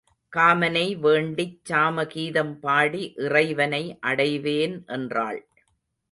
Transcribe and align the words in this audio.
காமனை 0.33 0.99
வேண்டிச் 0.99 1.59
சாமகீதம் 1.69 2.53
பாடி 2.59 3.13
இறைவனை 3.17 3.97
அடைவேன் 4.01 4.83
என்றாள். 4.87 5.39